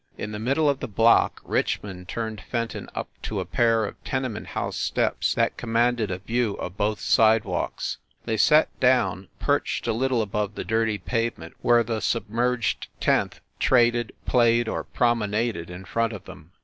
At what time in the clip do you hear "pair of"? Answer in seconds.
3.45-4.03